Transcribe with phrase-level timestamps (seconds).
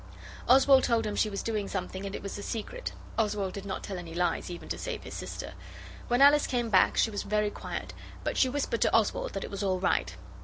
[0.49, 2.93] Oswald told him she was doing something and it was a secret.
[3.19, 5.53] Oswald did not tell any lies even to save his sister.
[6.07, 7.93] When Alice came back she was very quiet,
[8.23, 10.15] but she whispered to Oswald that it was all right.